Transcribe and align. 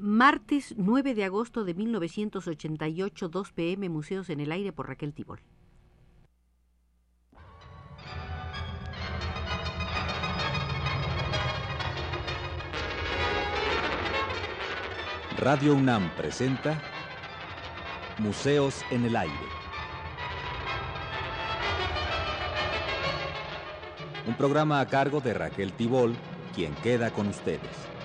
Martes 0.00 0.76
9 0.76 1.12
de 1.16 1.24
agosto 1.24 1.64
de 1.64 1.74
1988, 1.74 3.28
2 3.28 3.52
pm, 3.52 3.88
Museos 3.88 4.30
en 4.30 4.38
el 4.38 4.52
Aire 4.52 4.72
por 4.72 4.86
Raquel 4.86 5.12
Tibol. 5.12 5.40
Radio 15.36 15.74
UNAM 15.74 16.14
presenta 16.16 16.80
Museos 18.18 18.84
en 18.92 19.04
el 19.04 19.16
Aire. 19.16 19.34
Un 24.28 24.34
programa 24.36 24.78
a 24.78 24.86
cargo 24.86 25.20
de 25.20 25.34
Raquel 25.34 25.72
Tibol, 25.72 26.14
quien 26.54 26.72
queda 26.76 27.10
con 27.10 27.26
ustedes. 27.26 27.97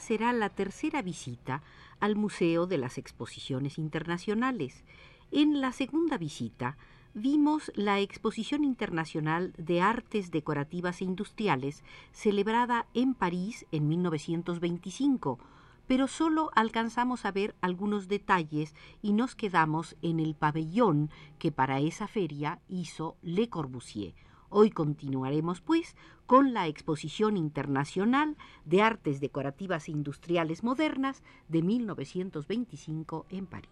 Será 0.00 0.32
la 0.32 0.48
tercera 0.48 1.02
visita 1.02 1.62
al 2.00 2.16
Museo 2.16 2.66
de 2.66 2.78
las 2.78 2.96
Exposiciones 2.96 3.78
Internacionales. 3.78 4.82
En 5.30 5.60
la 5.60 5.72
segunda 5.72 6.16
visita 6.16 6.78
vimos 7.12 7.70
la 7.74 8.00
Exposición 8.00 8.64
Internacional 8.64 9.52
de 9.58 9.82
Artes 9.82 10.30
Decorativas 10.30 11.02
e 11.02 11.04
Industriales 11.04 11.84
celebrada 12.12 12.86
en 12.94 13.12
París 13.14 13.66
en 13.72 13.88
1925, 13.88 15.38
pero 15.86 16.08
solo 16.08 16.50
alcanzamos 16.54 17.26
a 17.26 17.32
ver 17.32 17.54
algunos 17.60 18.08
detalles 18.08 18.74
y 19.02 19.12
nos 19.12 19.34
quedamos 19.34 19.96
en 20.00 20.18
el 20.18 20.34
pabellón 20.34 21.10
que 21.38 21.52
para 21.52 21.80
esa 21.80 22.08
feria 22.08 22.60
hizo 22.68 23.16
Le 23.22 23.50
Corbusier. 23.50 24.14
Hoy 24.52 24.70
continuaremos, 24.70 25.60
pues, 25.60 25.94
con 26.26 26.52
la 26.52 26.66
Exposición 26.66 27.36
Internacional 27.36 28.36
de 28.64 28.82
Artes 28.82 29.20
Decorativas 29.20 29.86
e 29.86 29.92
Industriales 29.92 30.64
Modernas 30.64 31.22
de 31.48 31.62
1925 31.62 33.26
en 33.30 33.46
París. 33.46 33.70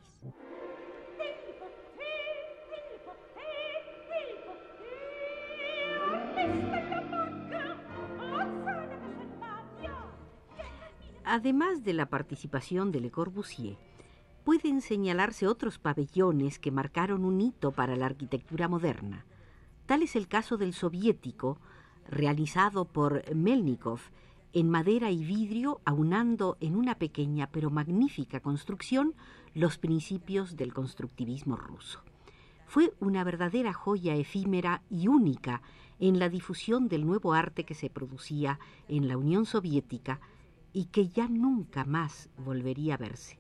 Además 11.25 11.83
de 11.83 11.93
la 11.93 12.07
participación 12.07 12.93
de 12.93 13.01
Le 13.01 13.11
Corbusier, 13.11 13.77
pueden 14.45 14.81
señalarse 14.81 15.49
otros 15.49 15.79
pabellones 15.79 16.61
que 16.61 16.71
marcaron 16.71 17.25
un 17.25 17.41
hito 17.41 17.73
para 17.73 17.97
la 17.97 18.07
arquitectura 18.07 18.69
moderna. 18.69 19.27
Tal 19.89 20.03
es 20.03 20.17
el 20.17 20.29
caso 20.29 20.59
del 20.59 20.75
soviético, 20.75 21.59
realizado 22.11 22.85
por 22.85 23.25
Melnikov 23.35 24.01
en 24.53 24.69
madera 24.69 25.11
y 25.11 25.25
vidrio, 25.25 25.81
aunando 25.87 26.59
en 26.61 26.77
una 26.77 26.97
pequeña 26.97 27.49
pero 27.51 27.71
magnífica 27.71 28.41
construcción 28.41 29.15
los 29.55 29.79
principios 29.79 30.57
del 30.59 30.75
constructivismo 30.75 31.57
ruso. 31.57 32.03
Fue 32.67 32.93
una 33.01 33.25
verdadera 33.25 33.73
joya 33.73 34.15
efímera 34.15 34.83
y 34.91 35.09
única 35.09 35.63
en 35.99 36.19
la 36.19 36.29
difusión 36.29 36.89
del 36.89 37.07
nuevo 37.07 37.33
arte 37.33 37.65
que 37.65 37.75
se 37.75 37.89
producía 37.89 38.59
en 38.89 39.09
la 39.09 39.17
Unión 39.17 39.47
Soviética 39.47 40.21
y 40.75 40.85
que 40.89 41.09
ya 41.09 41.29
nunca 41.29 41.87
más 41.87 42.29
volvería 42.37 42.97
a 42.97 42.99
verse. 42.99 43.39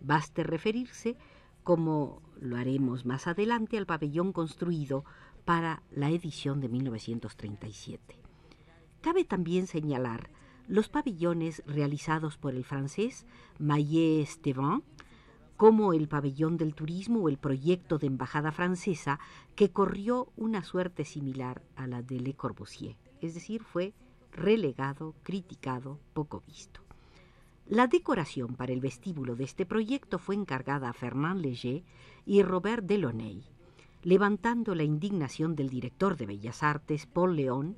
Baste 0.00 0.42
referirse, 0.42 1.18
como 1.62 2.22
lo 2.40 2.56
haremos 2.56 3.04
más 3.04 3.26
adelante, 3.26 3.76
al 3.76 3.84
pabellón 3.84 4.32
construido 4.32 5.04
para 5.44 5.82
la 5.90 6.10
edición 6.10 6.60
de 6.60 6.68
1937. 6.68 8.18
Cabe 9.00 9.24
también 9.24 9.66
señalar 9.66 10.30
los 10.68 10.88
pabellones 10.88 11.62
realizados 11.66 12.36
por 12.38 12.54
el 12.54 12.64
francés 12.64 13.26
Maillet 13.58 14.22
Esteban, 14.22 14.82
como 15.56 15.92
el 15.92 16.08
pabellón 16.08 16.56
del 16.56 16.74
turismo 16.74 17.20
o 17.20 17.28
el 17.28 17.38
proyecto 17.38 17.98
de 17.98 18.06
embajada 18.06 18.52
francesa 18.52 19.20
que 19.54 19.70
corrió 19.70 20.32
una 20.36 20.64
suerte 20.64 21.04
similar 21.04 21.62
a 21.76 21.86
la 21.86 22.02
de 22.02 22.20
Le 22.20 22.34
Corbusier, 22.34 22.96
es 23.20 23.34
decir, 23.34 23.62
fue 23.62 23.94
relegado, 24.32 25.14
criticado, 25.22 26.00
poco 26.14 26.42
visto. 26.46 26.80
La 27.66 27.86
decoración 27.86 28.54
para 28.56 28.72
el 28.72 28.80
vestíbulo 28.80 29.36
de 29.36 29.44
este 29.44 29.64
proyecto 29.66 30.18
fue 30.18 30.34
encargada 30.34 30.88
a 30.88 30.92
Fernand 30.92 31.40
Léger 31.40 31.84
y 32.26 32.42
Robert 32.42 32.84
Delaunay, 32.84 33.44
levantando 34.02 34.74
la 34.74 34.82
indignación 34.82 35.54
del 35.56 35.68
director 35.68 36.16
de 36.16 36.26
Bellas 36.26 36.62
Artes, 36.62 37.06
Paul 37.06 37.36
León, 37.36 37.76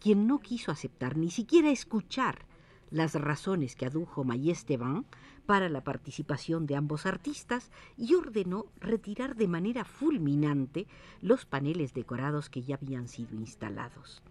quien 0.00 0.26
no 0.26 0.40
quiso 0.40 0.72
aceptar 0.72 1.16
ni 1.16 1.30
siquiera 1.30 1.70
escuchar 1.70 2.46
las 2.90 3.14
razones 3.14 3.76
que 3.76 3.86
adujo 3.86 4.24
Esteban 4.44 5.06
para 5.44 5.68
la 5.68 5.82
participación 5.82 6.66
de 6.66 6.76
ambos 6.76 7.06
artistas 7.06 7.70
y 7.96 8.14
ordenó 8.14 8.66
retirar 8.80 9.36
de 9.36 9.48
manera 9.48 9.84
fulminante 9.84 10.86
los 11.20 11.46
paneles 11.46 11.94
decorados 11.94 12.50
que 12.50 12.62
ya 12.62 12.76
habían 12.76 13.08
sido 13.08 13.36
instalados. 13.36 14.22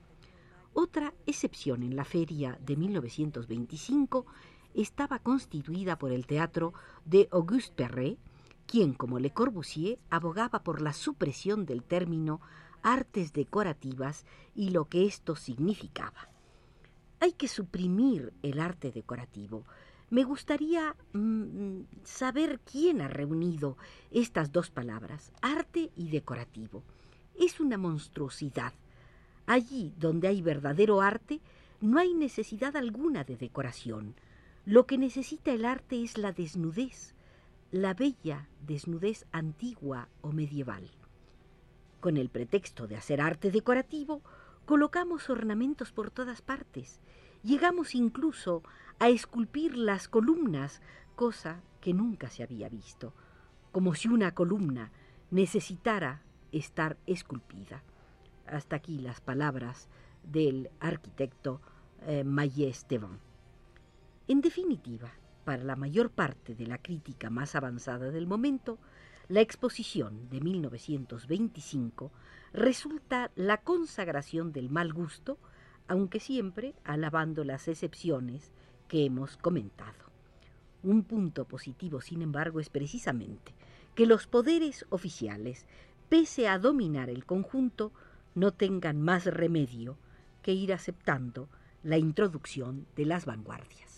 Otra 0.73 1.13
excepción 1.25 1.83
en 1.83 1.95
la 1.95 2.03
feria 2.03 2.59
de 2.65 2.75
1925 2.75 4.25
estaba 4.73 5.19
constituida 5.19 5.97
por 5.97 6.11
el 6.11 6.25
teatro 6.25 6.73
de 7.05 7.29
Auguste 7.31 7.73
Perret, 7.75 8.17
quien, 8.67 8.93
como 8.93 9.19
Le 9.19 9.31
Corbusier, 9.31 9.99
abogaba 10.09 10.63
por 10.63 10.81
la 10.81 10.93
supresión 10.93 11.65
del 11.65 11.83
término 11.83 12.41
artes 12.83 13.33
decorativas 13.33 14.25
y 14.53 14.69
lo 14.69 14.85
que 14.85 15.05
esto 15.05 15.35
significaba. 15.35 16.29
Hay 17.19 17.33
que 17.33 17.47
suprimir 17.47 18.33
el 18.43 18.59
arte 18.59 18.91
decorativo. 18.91 19.63
Me 20.09 20.23
gustaría 20.23 20.95
mm, 21.13 21.81
saber 22.03 22.59
quién 22.59 23.01
ha 23.01 23.07
reunido 23.07 23.77
estas 24.11 24.51
dos 24.51 24.69
palabras, 24.69 25.31
arte 25.41 25.91
y 25.95 26.09
decorativo. 26.09 26.83
Es 27.39 27.59
una 27.59 27.77
monstruosidad 27.77 28.73
Allí 29.45 29.93
donde 29.97 30.27
hay 30.27 30.41
verdadero 30.41 31.01
arte, 31.01 31.39
no 31.81 31.99
hay 31.99 32.13
necesidad 32.13 32.75
alguna 32.75 33.23
de 33.23 33.37
decoración. 33.37 34.15
Lo 34.65 34.87
que 34.87 34.97
necesita 34.97 35.51
el 35.51 35.65
arte 35.65 36.03
es 36.03 36.17
la 36.17 36.31
desnudez, 36.31 37.13
la 37.75 37.93
bella 37.93 38.47
desnudez 38.61 39.25
antigua 39.33 40.07
o 40.21 40.31
medieval. 40.31 40.89
Con 41.99 42.15
el 42.15 42.29
pretexto 42.29 42.87
de 42.87 42.95
hacer 42.95 43.19
arte 43.19 43.51
decorativo, 43.51 44.21
colocamos 44.65 45.29
ornamentos 45.29 45.91
por 45.91 46.09
todas 46.09 46.41
partes. 46.41 47.01
Llegamos 47.43 47.93
incluso 47.93 48.63
a 48.97 49.09
esculpir 49.09 49.75
las 49.75 50.07
columnas, 50.07 50.81
cosa 51.17 51.63
que 51.81 51.93
nunca 51.93 52.29
se 52.29 52.43
había 52.43 52.69
visto, 52.69 53.13
como 53.73 53.93
si 53.93 54.07
una 54.07 54.33
columna 54.33 54.93
necesitara 55.29 56.21
estar 56.53 56.95
esculpida. 57.05 57.83
Hasta 58.47 58.77
aquí 58.77 58.99
las 58.99 59.19
palabras 59.19 59.89
del 60.23 60.69
arquitecto 60.79 61.59
eh, 62.07 62.23
Esteban. 62.57 63.19
En 64.29 64.39
definitiva, 64.39 65.11
para 65.45 65.63
la 65.63 65.77
mayor 65.77 66.09
parte 66.09 66.55
de 66.55 66.67
la 66.67 66.79
crítica 66.79 67.29
más 67.29 67.55
avanzada 67.55 68.11
del 68.11 68.27
momento, 68.27 68.77
la 69.29 69.41
exposición 69.41 70.29
de 70.29 70.41
1925 70.41 72.11
resulta 72.51 73.31
la 73.35 73.57
consagración 73.57 74.51
del 74.51 74.69
mal 74.69 74.91
gusto, 74.91 75.37
aunque 75.87 76.19
siempre 76.19 76.73
alabando 76.83 77.43
las 77.43 77.67
excepciones 77.67 78.51
que 78.87 79.05
hemos 79.05 79.37
comentado. 79.37 80.05
Un 80.83 81.03
punto 81.03 81.45
positivo, 81.45 82.01
sin 82.01 82.21
embargo, 82.21 82.59
es 82.59 82.69
precisamente 82.69 83.53
que 83.95 84.05
los 84.05 84.27
poderes 84.27 84.85
oficiales, 84.89 85.65
pese 86.09 86.47
a 86.47 86.59
dominar 86.59 87.09
el 87.09 87.25
conjunto, 87.25 87.91
no 88.35 88.51
tengan 88.51 89.01
más 89.01 89.25
remedio 89.25 89.97
que 90.41 90.53
ir 90.53 90.73
aceptando 90.73 91.47
la 91.81 91.97
introducción 91.97 92.85
de 92.95 93.05
las 93.05 93.25
vanguardias. 93.25 93.94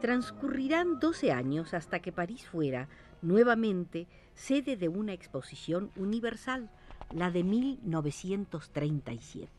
Transcurrirán 0.00 0.98
12 0.98 1.30
años 1.30 1.74
hasta 1.74 2.00
que 2.00 2.10
París 2.10 2.46
fuera 2.46 2.88
nuevamente 3.20 4.06
sede 4.34 4.78
de 4.78 4.88
una 4.88 5.12
exposición 5.12 5.90
universal, 5.94 6.70
la 7.12 7.30
de 7.30 7.44
1937. 7.44 9.50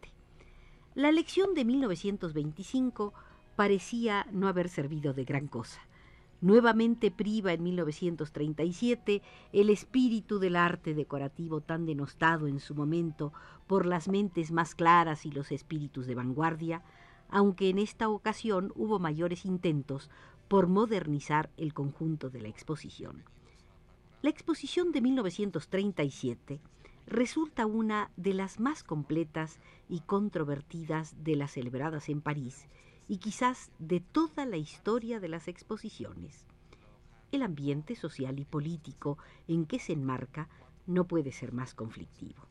La 0.95 1.11
lección 1.11 1.53
de 1.53 1.63
1925 1.63 3.13
parecía 3.55 4.25
no 4.31 4.47
haber 4.47 4.67
servido 4.69 5.13
de 5.13 5.25
gran 5.25 5.47
cosa. 5.47 5.79
nuevamente 6.41 7.11
priva 7.11 7.53
en 7.53 7.61
1937 7.61 9.21
el 9.53 9.69
espíritu 9.69 10.39
del 10.39 10.55
arte 10.55 10.95
decorativo 10.95 11.61
tan 11.61 11.85
denostado 11.85 12.47
en 12.47 12.59
su 12.59 12.73
momento 12.73 13.31
por 13.67 13.85
las 13.85 14.07
mentes 14.07 14.51
más 14.51 14.73
claras 14.73 15.27
y 15.27 15.31
los 15.31 15.51
espíritus 15.51 16.07
de 16.07 16.15
vanguardia, 16.15 16.81
aunque 17.31 17.69
en 17.69 17.79
esta 17.79 18.09
ocasión 18.09 18.71
hubo 18.75 18.99
mayores 18.99 19.45
intentos 19.45 20.09
por 20.47 20.67
modernizar 20.67 21.49
el 21.57 21.73
conjunto 21.73 22.29
de 22.29 22.41
la 22.41 22.49
exposición. 22.49 23.23
La 24.21 24.29
exposición 24.29 24.91
de 24.91 25.01
1937 25.01 26.59
resulta 27.07 27.65
una 27.65 28.11
de 28.17 28.33
las 28.33 28.59
más 28.59 28.83
completas 28.83 29.59
y 29.89 30.01
controvertidas 30.01 31.15
de 31.23 31.35
las 31.35 31.51
celebradas 31.51 32.09
en 32.09 32.21
París 32.21 32.67
y 33.07 33.17
quizás 33.17 33.71
de 33.79 33.99
toda 33.99 34.45
la 34.45 34.57
historia 34.57 35.19
de 35.19 35.29
las 35.29 35.47
exposiciones. 35.47 36.45
El 37.31 37.43
ambiente 37.43 37.95
social 37.95 38.39
y 38.39 38.45
político 38.45 39.17
en 39.47 39.65
que 39.65 39.79
se 39.79 39.93
enmarca 39.93 40.49
no 40.85 41.07
puede 41.07 41.31
ser 41.31 41.53
más 41.53 41.73
conflictivo. 41.73 42.43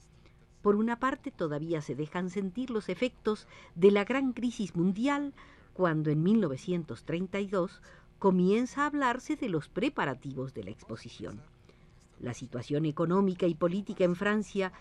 Por 0.63 0.77
una 0.77 0.99
parte, 0.99 1.31
todavía 1.31 1.81
se 1.81 1.95
dejan 1.95 2.31
sentir 2.31 2.71
los 2.71 2.89
efectos 2.89 3.47
de 3.75 3.91
la 3.91 4.05
gran 4.05 4.33
crisis 4.33 4.77
mundial 4.77 5.33
cuando 5.73 6.11
en 6.11 6.23
1932 6.23 7.81
comienza 8.19 8.83
a 8.83 8.87
hablarse 8.87 9.37
de 9.37 9.49
los 9.49 9.69
preparativos 9.69 10.53
de 10.53 10.65
la 10.65 10.71
exposición. 10.71 11.41
La 12.21 12.35
situación 12.35 12.85
económica 12.85 13.47
y 13.47 13.55
política 13.55 14.05
en 14.05 14.15
Francia 14.15 14.73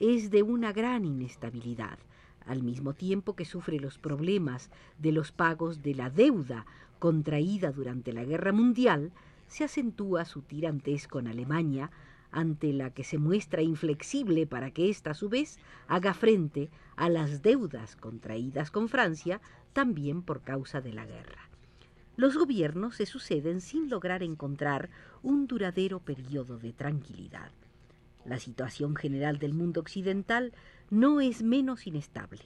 es 0.00 0.30
de 0.30 0.42
una 0.42 0.72
gran 0.72 1.04
inestabilidad, 1.04 1.98
al 2.46 2.62
mismo 2.62 2.94
tiempo 2.94 3.34
que 3.34 3.44
sufre 3.44 3.78
los 3.78 3.98
problemas 3.98 4.70
de 4.98 5.12
los 5.12 5.32
pagos 5.32 5.82
de 5.82 5.94
la 5.94 6.08
deuda 6.08 6.64
contraída 6.98 7.72
durante 7.72 8.12
la 8.12 8.24
Guerra 8.24 8.52
Mundial, 8.52 9.12
se 9.48 9.64
acentúa 9.64 10.24
su 10.24 10.42
tirantes 10.42 11.06
con 11.06 11.26
Alemania, 11.26 11.90
ante 12.30 12.72
la 12.72 12.90
que 12.90 13.04
se 13.04 13.18
muestra 13.18 13.62
inflexible 13.62 14.46
para 14.46 14.70
que 14.70 14.90
ésta 14.90 15.10
a 15.10 15.14
su 15.14 15.28
vez 15.28 15.58
haga 15.88 16.14
frente 16.14 16.70
a 16.96 17.08
las 17.08 17.42
deudas 17.42 17.96
contraídas 17.96 18.70
con 18.70 18.88
Francia, 18.88 19.40
también 19.72 20.22
por 20.22 20.42
causa 20.42 20.80
de 20.80 20.92
la 20.92 21.06
guerra. 21.06 21.48
Los 22.16 22.36
gobiernos 22.38 22.96
se 22.96 23.04
suceden 23.04 23.60
sin 23.60 23.90
lograr 23.90 24.22
encontrar 24.22 24.88
un 25.22 25.46
duradero 25.46 26.00
periodo 26.00 26.56
de 26.56 26.72
tranquilidad. 26.72 27.50
La 28.24 28.38
situación 28.38 28.96
general 28.96 29.38
del 29.38 29.52
mundo 29.52 29.80
occidental 29.80 30.52
no 30.90 31.20
es 31.20 31.42
menos 31.42 31.86
inestable. 31.86 32.42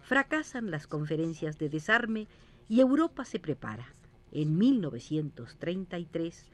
Fracasan 0.00 0.70
las 0.70 0.86
conferencias 0.86 1.58
de 1.58 1.68
desarme 1.68 2.26
y 2.68 2.80
Europa 2.80 3.24
se 3.24 3.38
prepara, 3.38 3.94
en 4.32 4.56
1933, 4.56 6.46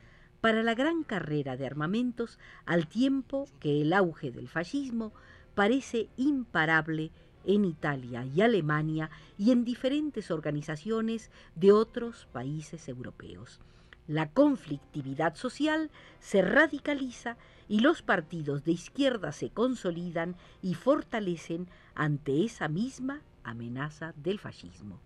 para 0.47 0.63
la 0.63 0.77
gran 0.77 1.03
carrera 1.03 1.57
de 1.57 1.67
armamentos 1.67 2.39
al 2.67 2.87
tiempo 2.87 3.49
que 3.59 3.83
el 3.83 3.93
auge 3.93 4.31
del 4.31 4.47
fascismo 4.49 5.13
parece 5.57 6.09
imparable 6.17 7.11
en 7.45 7.65
Italia 7.65 8.25
y 8.25 8.43
Alemania 8.43 9.11
y 9.37 9.51
en 9.51 9.65
diferentes 9.65 10.31
organizaciones 10.31 11.33
de 11.57 11.73
otros 11.73 12.29
países 12.31 12.89
europeos. 12.89 13.59
La 14.07 14.31
conflictividad 14.31 15.35
social 15.35 15.91
se 16.21 16.43
radicaliza 16.43 17.39
y 17.67 17.81
los 17.81 18.03
partidos 18.03 18.63
de 18.63 18.71
izquierda 18.71 19.33
se 19.33 19.51
consolidan 19.51 20.37
y 20.63 20.75
fortalecen 20.75 21.67
ante 21.97 22.45
esa 22.45 22.69
misma 22.69 23.21
amenaza 23.43 24.15
del 24.15 24.39
fascismo. 24.39 25.01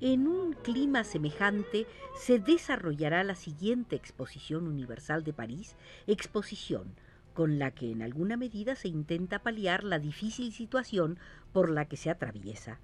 En 0.00 0.28
un 0.28 0.54
clima 0.54 1.04
semejante 1.04 1.86
se 2.18 2.38
desarrollará 2.38 3.22
la 3.22 3.34
siguiente 3.34 3.96
Exposición 3.96 4.66
Universal 4.66 5.24
de 5.24 5.34
París, 5.34 5.76
exposición 6.06 6.94
con 7.34 7.58
la 7.58 7.70
que 7.70 7.92
en 7.92 8.00
alguna 8.00 8.38
medida 8.38 8.76
se 8.76 8.88
intenta 8.88 9.40
paliar 9.40 9.84
la 9.84 9.98
difícil 9.98 10.52
situación 10.52 11.18
por 11.52 11.70
la 11.70 11.84
que 11.84 11.98
se 11.98 12.08
atraviesa. 12.08 12.80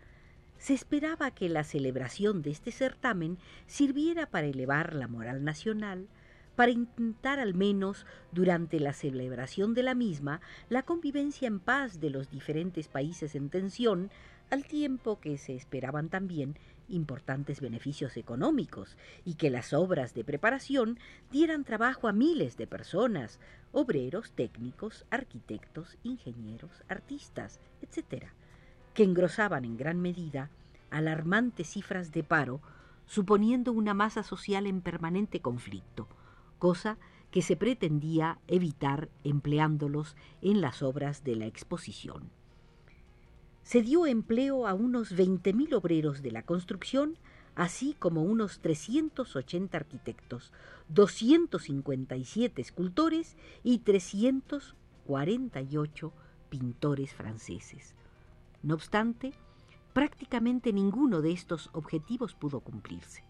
Se 0.59 0.75
esperaba 0.75 1.31
que 1.31 1.49
la 1.49 1.65
celebración 1.65 2.43
de 2.43 2.51
este 2.51 2.71
certamen 2.71 3.39
sirviera 3.67 4.27
para 4.27 4.47
elevar 4.47 4.95
la 4.95 5.09
moral 5.09 5.43
nacional, 5.43 6.09
para 6.55 6.71
intentar 6.71 7.39
al 7.39 7.55
menos 7.55 8.07
durante 8.33 8.79
la 8.79 8.93
celebración 8.93 9.75
de 9.75 9.83
la 9.83 9.95
misma 9.95 10.41
la 10.69 10.83
convivencia 10.83 11.49
en 11.49 11.61
paz 11.61 12.01
de 12.01 12.11
los 12.11 12.31
diferentes 12.31 12.89
países 12.89 13.35
en 13.35 13.51
tensión, 13.51 14.11
al 14.51 14.65
tiempo 14.65 15.19
que 15.21 15.39
se 15.39 15.55
esperaban 15.55 16.09
también 16.09 16.57
importantes 16.89 17.61
beneficios 17.61 18.17
económicos 18.17 18.97
y 19.25 19.35
que 19.35 19.51
las 19.51 19.73
obras 19.73 20.15
de 20.15 20.25
preparación 20.25 20.99
dieran 21.31 21.65
trabajo 21.65 22.09
a 22.09 22.13
miles 22.13 22.57
de 22.57 22.67
personas, 22.67 23.41
obreros, 23.73 24.33
técnicos, 24.33 25.05
arquitectos, 25.11 25.99
ingenieros, 26.05 26.71
artistas, 26.89 27.61
etc., 27.83 28.27
que 28.95 29.03
engrosaban 29.03 29.65
en 29.65 29.77
gran 29.77 30.01
medida 30.01 30.51
alarmantes 30.91 31.69
cifras 31.71 32.13
de 32.13 32.23
paro, 32.23 32.61
suponiendo 33.07 33.73
una 33.73 33.95
masa 33.95 34.23
social 34.23 34.67
en 34.67 34.81
permanente 34.81 35.41
conflicto, 35.41 36.09
cosa 36.59 36.99
que 37.31 37.43
se 37.43 37.57
pretendía 37.57 38.39
evitar 38.47 39.09
empleándolos 39.25 40.17
en 40.41 40.61
las 40.61 40.83
obras 40.83 41.25
de 41.25 41.37
la 41.37 41.47
exposición 41.47 42.31
se 43.67 43.83
dio 43.83 44.07
empleo 44.07 44.67
a 44.69 44.75
unos 44.75 45.13
20.000 45.13 45.75
obreros 45.75 46.23
de 46.23 46.31
la 46.31 46.45
construcción, 46.45 47.19
así 47.57 47.97
como 47.99 48.23
unos 48.23 48.61
380 48.61 49.77
arquitectos, 49.77 50.53
257 50.89 52.63
escultores 52.63 53.37
y 53.65 53.81
348 53.81 56.13
pintores 56.49 57.13
franceses. 57.13 57.97
No 58.63 58.75
obstante, 58.75 59.33
prácticamente 59.93 60.73
ninguno 60.73 61.21
de 61.21 61.33
estos 61.33 61.71
objetivos 61.73 62.35
pudo 62.35 62.61
cumplirse. 62.61 63.26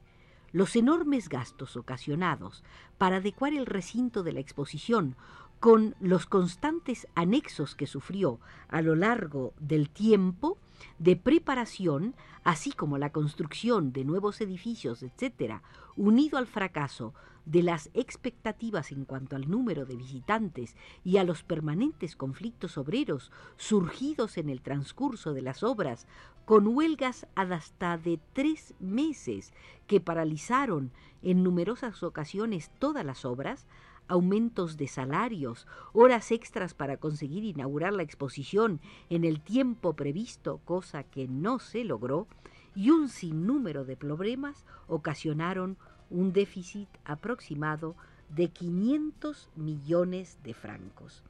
Los 0.52 0.76
enormes 0.76 1.28
gastos 1.28 1.76
ocasionados 1.76 2.64
para 2.98 3.16
adecuar 3.16 3.52
el 3.52 3.66
recinto 3.66 4.22
de 4.22 4.32
la 4.32 4.40
exposición 4.40 5.16
con 5.61 5.94
los 6.00 6.26
constantes 6.26 7.09
anexos 7.14 7.75
que 7.75 7.87
sufrió 7.87 8.40
a 8.68 8.82
lo 8.82 8.94
largo 8.94 9.54
del 9.59 9.88
tiempo 9.88 10.59
de 10.99 11.16
preparación, 11.16 12.14
así 12.44 12.73
como 12.73 12.99
la 12.99 13.11
construcción 13.11 13.92
de 13.92 14.04
nuevos 14.04 14.40
edificios, 14.40 15.02
etc., 15.02 15.62
unido 15.97 16.38
al 16.38 16.47
fracaso 16.47 17.14
de 17.47 17.62
las 17.62 17.90
expectativas 17.94 18.92
en 18.92 19.04
cuanto 19.04 19.37
al 19.37 19.49
número 19.49 19.87
de 19.87 19.97
visitantes 19.97 20.76
y 21.04 21.16
a 21.16 21.25
los 21.25 21.44
permanentes 21.44 22.16
conflictos 22.16 22.76
obreros 22.76 23.30
surgidos 23.56 24.37
en 24.37 24.50
el 24.50 24.61
transcurso 24.61 25.32
de 25.32 25.42
las 25.42 25.62
obras, 25.62 26.06
con 26.46 26.68
huelgas 26.68 27.26
hasta 27.34 27.98
de 27.98 28.20
tres 28.32 28.72
meses 28.78 29.52
que 29.88 30.00
paralizaron 30.00 30.92
en 31.22 31.42
numerosas 31.42 32.04
ocasiones 32.04 32.70
todas 32.78 33.04
las 33.04 33.24
obras, 33.24 33.66
aumentos 34.06 34.76
de 34.76 34.86
salarios, 34.86 35.66
horas 35.92 36.30
extras 36.30 36.72
para 36.72 36.98
conseguir 36.98 37.42
inaugurar 37.42 37.92
la 37.92 38.04
exposición 38.04 38.80
en 39.10 39.24
el 39.24 39.40
tiempo 39.40 39.94
previsto, 39.94 40.60
cosa 40.64 41.02
que 41.02 41.26
no 41.26 41.58
se 41.58 41.82
logró, 41.82 42.28
y 42.76 42.90
un 42.90 43.08
sinnúmero 43.08 43.84
de 43.84 43.96
problemas 43.96 44.64
ocasionaron 44.86 45.76
un 46.10 46.32
déficit 46.32 46.88
aproximado 47.04 47.96
de 48.28 48.50
500 48.50 49.50
millones 49.56 50.38
de 50.44 50.54
francos. 50.54 51.24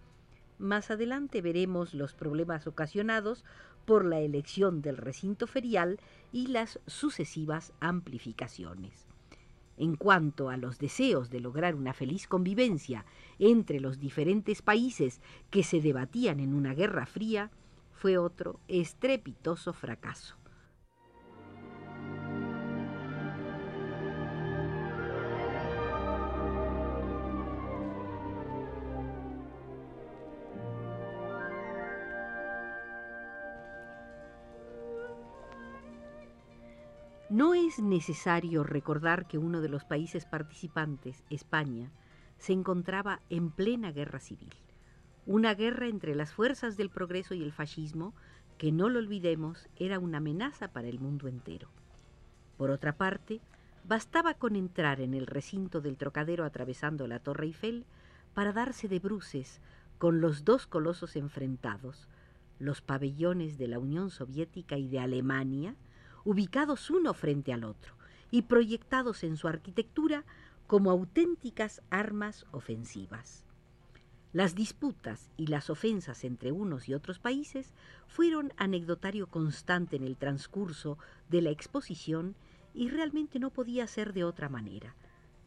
Más 0.58 0.90
adelante 0.90 1.40
veremos 1.42 1.94
los 1.94 2.14
problemas 2.14 2.66
ocasionados 2.66 3.44
por 3.87 4.05
la 4.05 4.21
elección 4.21 4.83
del 4.83 4.97
recinto 4.99 5.47
ferial 5.47 5.99
y 6.33 6.49
las 6.49 6.81
sucesivas 6.87 7.73
amplificaciones. 7.81 9.07
En 9.78 9.97
cuanto 9.97 10.49
a 10.49 10.57
los 10.57 10.78
deseos 10.78 11.31
de 11.31 11.40
lograr 11.40 11.75
una 11.75 11.93
feliz 11.93 12.26
convivencia 12.26 13.05
entre 13.38 13.81
los 13.81 13.99
diferentes 14.00 14.62
países 14.62 15.21
que 15.50 15.62
se 15.62 15.81
debatían 15.81 16.40
en 16.40 16.55
una 16.55 16.75
guerra 16.75 17.07
fría, 17.07 17.50
fue 17.93 18.19
otro 18.19 18.59
estrepitoso 18.69 19.73
fracaso. 19.73 20.37
No 37.28 37.54
es 37.54 37.80
necesario 37.80 38.62
recordar 38.62 39.26
que 39.26 39.37
uno 39.37 39.61
de 39.61 39.68
los 39.68 39.85
países 39.85 40.25
participantes, 40.25 41.25
España, 41.28 41.90
se 42.38 42.52
encontraba 42.52 43.21
en 43.30 43.50
plena 43.50 43.90
guerra 43.90 44.21
civil. 44.21 44.54
Una 45.26 45.54
guerra 45.54 45.88
entre 45.88 46.14
las 46.14 46.33
fuerzas 46.33 46.76
del 46.76 46.88
progreso 46.88 47.35
y 47.35 47.42
el 47.42 47.50
fascismo, 47.50 48.14
que 48.59 48.71
no 48.71 48.88
lo 48.88 49.00
olvidemos, 49.00 49.68
era 49.75 49.99
una 49.99 50.18
amenaza 50.18 50.68
para 50.68 50.87
el 50.87 51.00
mundo 51.00 51.26
entero. 51.26 51.68
Por 52.56 52.71
otra 52.71 52.97
parte, 52.97 53.40
bastaba 53.83 54.35
con 54.35 54.54
entrar 54.54 55.00
en 55.00 55.12
el 55.12 55.26
recinto 55.26 55.80
del 55.80 55.97
trocadero 55.97 56.45
atravesando 56.45 57.09
la 57.09 57.18
Torre 57.18 57.47
Eiffel 57.47 57.87
para 58.35 58.52
darse 58.52 58.87
de 58.87 59.00
bruces 59.00 59.61
con 59.99 60.21
los 60.21 60.45
dos 60.45 60.68
colosos 60.68 61.16
enfrentados, 61.16 62.06
los 62.61 62.83
pabellones 62.83 63.59
de 63.59 63.66
la 63.66 63.80
Unión 63.80 64.11
Soviética 64.11 64.78
y 64.78 64.87
de 64.87 65.00
Alemania, 65.00 65.75
ubicados 66.26 66.90
uno 66.90 67.14
frente 67.14 67.52
al 67.52 67.62
otro 67.62 67.95
y 68.33 68.42
proyectados 68.42 69.23
en 69.23 69.37
su 69.37 69.47
arquitectura 69.47 70.25
como 70.66 70.90
auténticas 70.90 71.80
armas 71.88 72.47
ofensivas. 72.50 73.45
Las 74.33 74.56
disputas 74.56 75.30
y 75.37 75.47
las 75.47 75.71
ofensas 75.71 76.25
entre 76.25 76.50
unos 76.50 76.88
y 76.88 76.95
otros 76.95 77.21
países 77.21 77.73
fueron 78.09 78.52
anecdotario 78.56 79.28
constante 79.28 79.95
en 79.95 80.02
el 80.02 80.16
transcurso 80.16 80.99
de 81.28 81.42
la 81.42 81.50
exposición 81.50 82.35
y 82.75 82.88
realmente 82.88 83.38
no 83.38 83.50
podía 83.50 83.87
ser 83.87 84.12
de 84.12 84.25
otra 84.25 84.49
manera. 84.49 84.97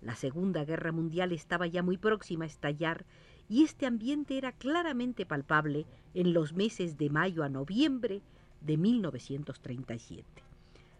La 0.01 0.15
Segunda 0.15 0.63
Guerra 0.63 0.93
Mundial 0.93 1.33
estaba 1.33 1.67
ya 1.67 1.83
muy 1.83 1.97
próxima 1.97 2.45
a 2.45 2.47
estallar 2.47 3.05
y 3.49 3.65
este 3.65 3.85
ambiente 3.85 4.37
era 4.37 4.53
claramente 4.53 5.25
palpable 5.25 5.85
en 6.13 6.31
los 6.33 6.53
meses 6.53 6.97
de 6.97 7.09
mayo 7.09 7.43
a 7.43 7.49
noviembre 7.49 8.21
de 8.61 8.77
1937. 8.77 10.48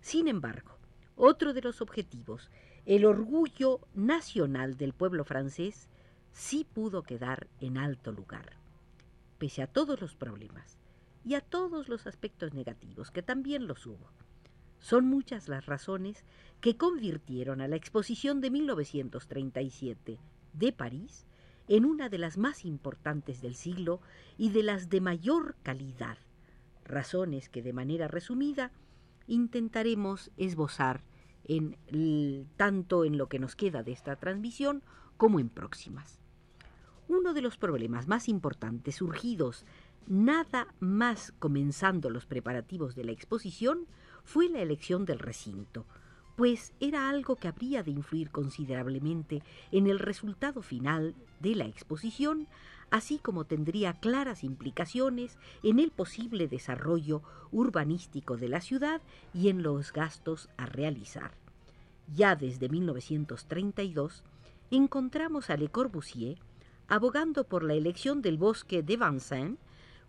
Sin 0.01 0.27
embargo, 0.27 0.77
otro 1.15 1.53
de 1.53 1.62
los 1.62 1.82
objetivos, 1.82 2.50
el 2.86 3.06
orgullo 3.06 3.82
nacional 3.94 4.77
del 4.77 4.94
pueblo 4.94 5.25
francés, 5.25 5.89
sí 6.32 6.65
pudo 6.74 7.03
quedar 7.03 7.48
en 7.60 7.77
alto 7.77 8.12
lugar. 8.12 8.53
Pese 9.38 9.62
a 9.62 9.68
todos 9.68 10.00
los 10.01 10.15
problemas 10.15 10.77
y 11.25 11.36
a 11.36 11.41
todos 11.41 11.89
los 11.89 12.08
aspectos 12.08 12.53
negativos, 12.53 13.12
que 13.12 13.22
también 13.22 13.68
los 13.68 13.86
hubo, 13.86 14.10
son 14.79 15.06
muchas 15.06 15.48
las 15.50 15.65
razones 15.65 16.24
que 16.62 16.77
convirtieron 16.77 17.62
a 17.62 17.68
la 17.68 17.75
exposición 17.75 18.41
de 18.41 18.50
1937 18.50 20.20
de 20.53 20.72
París 20.72 21.25
en 21.68 21.86
una 21.86 22.10
de 22.10 22.18
las 22.18 22.38
más 22.38 22.65
importantes 22.65 23.41
del 23.41 23.56
siglo 23.56 24.01
y 24.38 24.50
de 24.50 24.63
las 24.63 24.89
de 24.89 25.01
mayor 25.01 25.56
calidad, 25.62 26.18
razones 26.86 27.50
que 27.50 27.62
de 27.62 27.74
manera 27.74 28.08
resumida 28.08 28.72
intentaremos 29.29 30.31
esbozar 30.38 31.03
en 31.45 31.77
tanto 32.57 33.05
en 33.05 33.17
lo 33.17 33.29
que 33.29 33.39
nos 33.39 33.55
queda 33.55 33.81
de 33.83 33.91
esta 33.91 34.15
transmisión 34.17 34.83
como 35.17 35.39
en 35.39 35.50
próximas. 35.50 36.19
Uno 37.07 37.33
de 37.33 37.41
los 37.41 37.57
problemas 37.57 38.07
más 38.07 38.27
importantes 38.27 38.95
surgidos 38.95 39.65
nada 40.07 40.67
más 40.79 41.33
comenzando 41.39 42.09
los 42.09 42.25
preparativos 42.25 42.95
de 42.95 43.05
la 43.05 43.12
exposición 43.12 43.88
fue 44.24 44.50
la 44.50 44.62
elección 44.62 45.05
del 45.05 45.19
recinto, 45.19 45.86
pues 46.36 46.74
era 46.79 47.09
algo 47.09 47.36
que 47.36 47.48
habría 47.48 47.83
de 47.83 47.91
influir 47.91 48.31
considerablemente 48.31 49.43
en 49.71 49.88
el 49.88 50.00
resultado 50.00 50.62
final 50.62 51.15
de 51.39 51.55
la 51.55 51.65
exposición, 51.65 52.48
así 52.91 53.17
como 53.19 53.46
tendría 53.46 54.00
claras 54.00 54.43
implicaciones 54.43 55.38
en 55.63 55.79
el 55.79 55.91
posible 55.91 56.48
desarrollo 56.48 57.22
urbanístico 57.51 58.38
de 58.38 58.50
la 58.50 58.62
ciudad 58.62 59.01
y 59.34 59.50
en 59.50 59.63
los 59.63 59.93
gastos 59.93 60.50
a 60.58 60.65
realizar. 60.65 61.31
Ya 62.15 62.36
desde 62.36 62.69
1932 62.69 64.24
encontramos 64.72 65.50
a 65.50 65.58
Le 65.58 65.69
Corbusier 65.69 66.38
abogando 66.88 67.43
por 67.43 67.63
la 67.63 67.75
elección 67.75 68.22
del 68.22 68.38
bosque 68.38 68.81
de 68.81 68.98
Vincennes 68.98 69.60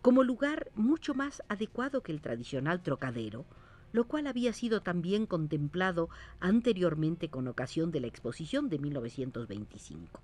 como 0.03 0.23
lugar 0.23 0.71
mucho 0.75 1.15
más 1.15 1.43
adecuado 1.49 2.03
que 2.03 2.13
el 2.13 2.23
tradicional 2.23 2.83
trocadero, 2.83 3.45
lo 3.93 4.05
cual 4.07 4.27
había 4.27 4.53
sido 4.53 4.81
también 4.81 5.27
contemplado 5.27 6.09
anteriormente 6.41 7.29
con 7.29 7.49
ocasión 7.49 7.91
de 7.91 8.01
la 8.01 8.07
exposición 8.07 8.71
de 8.71 8.79
1925. 8.79 10.21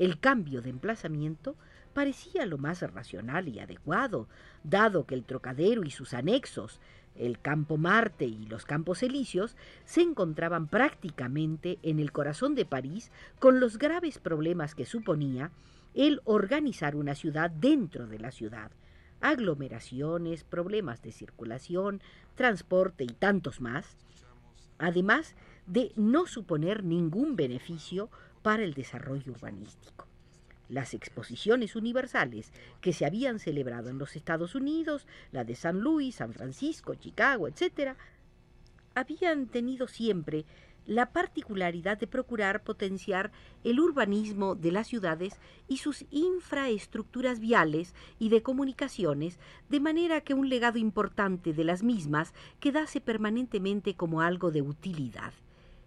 El 0.00 0.18
cambio 0.18 0.62
de 0.62 0.70
emplazamiento 0.70 1.56
parecía 1.92 2.46
lo 2.46 2.56
más 2.56 2.80
racional 2.80 3.48
y 3.48 3.60
adecuado, 3.60 4.28
dado 4.64 5.04
que 5.04 5.14
el 5.14 5.24
trocadero 5.24 5.84
y 5.84 5.90
sus 5.90 6.14
anexos, 6.14 6.80
el 7.16 7.38
campo 7.38 7.76
Marte 7.76 8.24
y 8.24 8.46
los 8.46 8.64
campos 8.64 9.02
elíseos, 9.02 9.58
se 9.84 10.00
encontraban 10.00 10.68
prácticamente 10.68 11.78
en 11.82 12.00
el 12.00 12.12
corazón 12.12 12.54
de 12.54 12.64
París 12.64 13.12
con 13.38 13.60
los 13.60 13.76
graves 13.76 14.16
problemas 14.16 14.74
que 14.74 14.86
suponía 14.86 15.50
el 15.92 16.22
organizar 16.24 16.96
una 16.96 17.14
ciudad 17.14 17.50
dentro 17.50 18.06
de 18.06 18.20
la 18.20 18.30
ciudad, 18.30 18.70
aglomeraciones, 19.20 20.44
problemas 20.44 21.02
de 21.02 21.12
circulación, 21.12 22.00
transporte 22.36 23.04
y 23.04 23.08
tantos 23.08 23.60
más, 23.60 23.98
además 24.78 25.36
de 25.66 25.92
no 25.94 26.26
suponer 26.26 26.84
ningún 26.84 27.36
beneficio 27.36 28.08
para 28.42 28.62
el 28.62 28.74
desarrollo 28.74 29.32
urbanístico. 29.32 30.06
Las 30.68 30.94
exposiciones 30.94 31.74
universales 31.74 32.52
que 32.80 32.92
se 32.92 33.04
habían 33.04 33.38
celebrado 33.38 33.90
en 33.90 33.98
los 33.98 34.14
Estados 34.14 34.54
Unidos, 34.54 35.06
la 35.32 35.44
de 35.44 35.56
San 35.56 35.80
Luis, 35.80 36.16
San 36.16 36.32
Francisco, 36.32 36.94
Chicago, 36.94 37.48
etc., 37.48 37.96
habían 38.94 39.46
tenido 39.46 39.88
siempre 39.88 40.44
la 40.86 41.12
particularidad 41.12 41.98
de 41.98 42.06
procurar 42.06 42.64
potenciar 42.64 43.30
el 43.64 43.80
urbanismo 43.80 44.54
de 44.54 44.72
las 44.72 44.88
ciudades 44.88 45.38
y 45.68 45.76
sus 45.76 46.04
infraestructuras 46.10 47.38
viales 47.38 47.94
y 48.18 48.28
de 48.28 48.42
comunicaciones, 48.42 49.38
de 49.68 49.80
manera 49.80 50.20
que 50.20 50.34
un 50.34 50.48
legado 50.48 50.78
importante 50.78 51.52
de 51.52 51.64
las 51.64 51.82
mismas 51.82 52.34
quedase 52.58 53.00
permanentemente 53.00 53.94
como 53.94 54.20
algo 54.20 54.50
de 54.50 54.62
utilidad. 54.62 55.32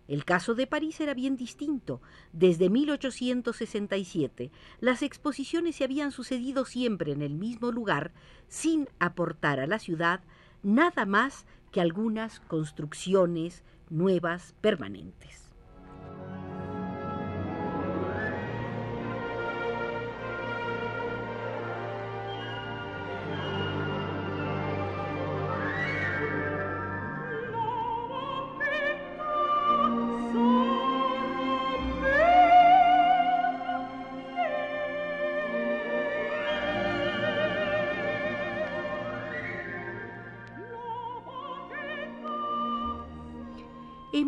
El 0.07 0.25
caso 0.25 0.53
de 0.55 0.67
París 0.67 1.00
era 1.00 1.13
bien 1.13 1.38
distinto. 1.38 2.01
Desde 2.33 2.69
1867 2.69 4.51
las 4.79 5.01
exposiciones 5.01 5.77
se 5.77 5.86
habían 5.86 6.12
sucedido 6.12 6.65
siempre 6.65 7.12
en 7.12 7.22
el 7.22 7.36
mismo 7.36 7.72
lugar, 7.72 8.12
sin 8.48 8.89
aportar 9.00 9.60
a 9.60 9.67
la 9.67 9.79
ciudad 9.79 10.22
nada 10.62 11.05
más 11.05 11.45
que 11.72 11.81
algunas 11.81 12.39
construcciones 12.41 13.63
nuevas 13.89 14.55
permanentes. 14.62 15.42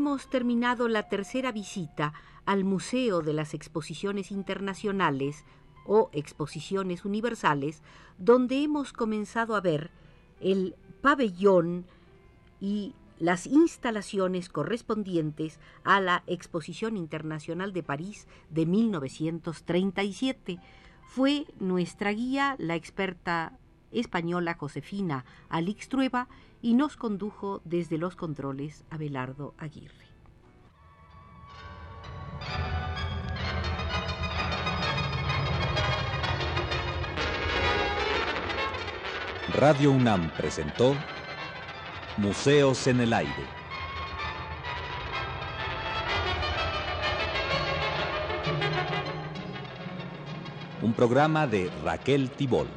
Hemos 0.06 0.30
terminado 0.30 0.88
la 0.88 1.10
tercera 1.10 1.52
visita 1.52 2.14
al 2.46 2.64
Museo 2.64 3.24
de 3.24 3.34
las 3.34 3.56
Exposiciones 3.56 4.30
Internacionales 4.30 5.46
o 5.84 6.12
Exposiciones 6.14 7.06
Universales, 7.06 7.82
donde 8.20 8.62
hemos 8.62 8.94
comenzado 8.94 9.56
a 9.56 9.62
ver 9.62 9.90
el 10.42 10.76
pabellón 11.02 11.88
y 12.62 12.94
las 13.18 13.48
instalaciones 13.48 14.48
correspondientes 14.48 15.60
a 15.84 16.00
la 16.00 16.22
Exposición 16.28 16.98
Internacional 16.98 17.74
de 17.74 17.82
París 17.82 18.28
de 18.52 18.68
1937. 18.68 20.60
Fue 21.02 21.48
nuestra 21.60 22.12
guía 22.12 22.56
la 22.60 22.76
experta 22.76 23.58
española 24.00 24.56
Josefina 24.60 25.26
Alix 25.50 25.90
Trueba 25.90 26.28
y 26.62 26.74
nos 26.74 26.98
condujo 26.98 27.62
desde 27.64 27.98
los 27.98 28.16
controles 28.16 28.86
a 28.90 28.98
Belardo 28.98 29.54
Aguirre. 29.58 30.06
Radio 39.54 39.92
UNAM 39.92 40.32
presentó 40.32 40.96
Museos 42.18 42.88
en 42.88 43.00
el 43.00 43.14
Aire. 43.14 43.32
Un 50.82 50.94
programa 50.94 51.48
de 51.48 51.72
Raquel 51.84 52.30
Tibol. 52.32 52.68